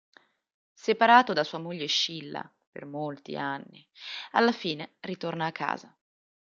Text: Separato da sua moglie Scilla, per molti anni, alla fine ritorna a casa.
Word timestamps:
Separato 0.73 1.31
da 1.31 1.43
sua 1.43 1.59
moglie 1.59 1.85
Scilla, 1.85 2.41
per 2.71 2.85
molti 2.85 3.35
anni, 3.37 3.87
alla 4.31 4.51
fine 4.51 4.95
ritorna 5.01 5.45
a 5.45 5.51
casa. 5.51 5.95